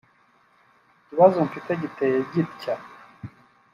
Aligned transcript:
Ikibazo 1.01 1.37
mfite 1.47 1.69
giteye 1.81 2.17
gitya 2.31 2.75